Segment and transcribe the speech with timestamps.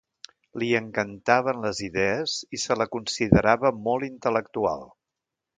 [0.61, 4.87] Li encantaven les idees i se la considerava molt intel·lectual.